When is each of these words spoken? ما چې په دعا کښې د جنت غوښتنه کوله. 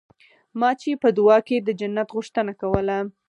ما 0.59 0.69
چې 0.81 0.89
په 1.03 1.09
دعا 1.17 1.37
کښې 1.47 1.57
د 1.63 1.69
جنت 1.79 2.07
غوښتنه 2.15 2.53
کوله. 2.61 2.97